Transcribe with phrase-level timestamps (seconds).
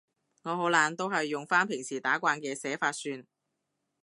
[0.41, 3.23] 我好懶，都係用返平時打慣嘅寫法算